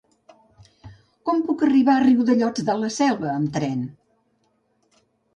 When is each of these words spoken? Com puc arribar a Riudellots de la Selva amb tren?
Com 1.29 1.41
puc 1.49 1.59
arribar 1.67 1.97
a 1.97 2.01
Riudellots 2.03 2.65
de 2.69 2.75
la 2.83 2.89
Selva 2.95 3.29
amb 3.33 3.53
tren? 3.59 3.83